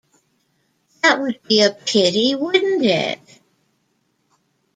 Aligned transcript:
That 1.03 1.19
would 1.21 1.43
be 1.43 1.61
a 1.61 1.69
pity, 1.69 2.33
wouldn't 2.33 2.83
it? 2.83 3.19